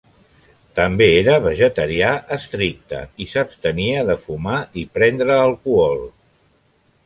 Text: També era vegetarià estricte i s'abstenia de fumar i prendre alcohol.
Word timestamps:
També 0.77 1.07
era 1.17 1.35
vegetarià 1.43 2.09
estricte 2.37 3.03
i 3.25 3.29
s'abstenia 3.35 4.03
de 4.11 4.19
fumar 4.25 4.59
i 4.85 4.89
prendre 4.99 5.41
alcohol. 5.47 6.07